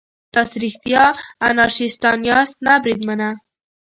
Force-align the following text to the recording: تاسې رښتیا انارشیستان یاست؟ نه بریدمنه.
تاسې 0.33 0.55
رښتیا 0.65 1.03
انارشیستان 1.47 2.17
یاست؟ 2.29 2.55
نه 2.65 2.73
بریدمنه. 2.83 3.29